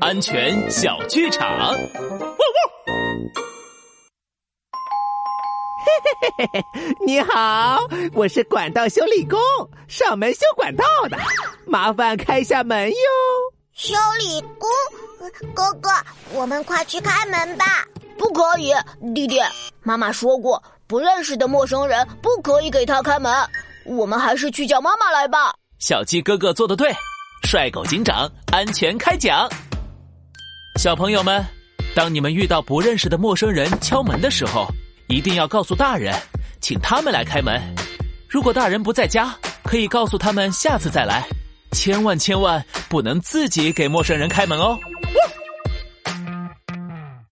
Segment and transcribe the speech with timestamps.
[0.00, 1.48] 安全小剧场。
[1.48, 1.78] 汪汪！
[5.82, 5.88] 嘿
[6.38, 6.64] 嘿嘿，
[7.04, 7.80] 你好，
[8.14, 9.40] 我是管道修理工，
[9.88, 11.18] 上门修管道的，
[11.66, 12.96] 麻烦开下门哟。
[13.72, 14.68] 修理工，
[15.52, 15.90] 哥哥，
[16.32, 17.84] 我们快去开门吧。
[18.16, 18.72] 不可以，
[19.14, 19.40] 弟弟，
[19.82, 23.34] 妈妈说过，不认识的陌生人不可以给他开门。
[23.84, 25.54] 我们还是去叫妈妈来吧。
[25.78, 26.94] 小鸡哥哥做的对，
[27.44, 29.48] 帅狗警长安全开讲。
[30.76, 31.44] 小朋友们，
[31.94, 34.68] 当你们遇到不认识的陌生人敲门的时候，
[35.08, 36.14] 一定要告诉大人，
[36.60, 37.60] 请他们来开门。
[38.28, 39.34] 如果大人不在家，
[39.64, 41.26] 可以告诉他们下次再来。
[41.72, 44.78] 千万千万不能自己给陌生人开门哦。